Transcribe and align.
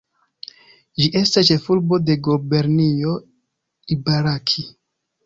Ĝi 1.01 1.09
estas 1.19 1.47
ĉefurbo 1.49 1.99
de 2.07 2.15
gubernio 2.29 3.13
Ibaraki. 3.97 4.65